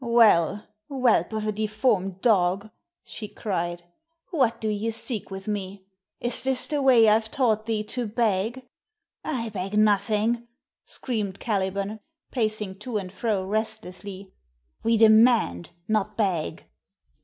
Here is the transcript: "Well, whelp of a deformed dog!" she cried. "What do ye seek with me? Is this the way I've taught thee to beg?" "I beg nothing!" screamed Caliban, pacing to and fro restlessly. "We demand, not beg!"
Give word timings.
"Well, 0.03 0.65
whelp 0.89 1.31
of 1.31 1.45
a 1.45 1.51
deformed 1.51 2.21
dog!" 2.21 2.71
she 3.03 3.27
cried. 3.27 3.83
"What 4.31 4.59
do 4.59 4.67
ye 4.67 4.89
seek 4.89 5.29
with 5.29 5.47
me? 5.47 5.85
Is 6.19 6.43
this 6.43 6.65
the 6.65 6.81
way 6.81 7.07
I've 7.07 7.29
taught 7.29 7.67
thee 7.67 7.83
to 7.83 8.07
beg?" 8.07 8.63
"I 9.23 9.49
beg 9.49 9.77
nothing!" 9.77 10.47
screamed 10.85 11.39
Caliban, 11.39 11.99
pacing 12.31 12.79
to 12.79 12.97
and 12.97 13.11
fro 13.11 13.45
restlessly. 13.45 14.33
"We 14.81 14.97
demand, 14.97 15.69
not 15.87 16.17
beg!" 16.17 16.65